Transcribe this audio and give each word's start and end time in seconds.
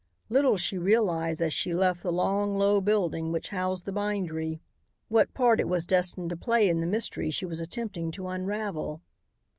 Little 0.29 0.57
she 0.57 0.79
realized 0.79 1.43
as 1.43 1.53
she 1.53 1.75
left 1.75 2.01
the 2.01 2.11
long, 2.11 2.57
low 2.57 2.81
building 2.81 3.31
which 3.31 3.49
housed 3.49 3.85
the 3.85 3.91
bindery, 3.91 4.59
what 5.09 5.31
part 5.35 5.59
it 5.59 5.67
was 5.67 5.85
destined 5.85 6.31
to 6.31 6.35
play 6.37 6.67
in 6.67 6.79
the 6.81 6.87
mystery 6.87 7.29
she 7.29 7.45
was 7.45 7.59
attempting 7.59 8.09
to 8.13 8.27
unravel. 8.27 9.03